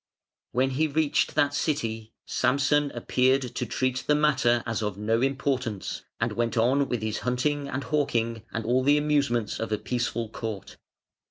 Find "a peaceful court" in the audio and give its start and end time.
9.71-10.77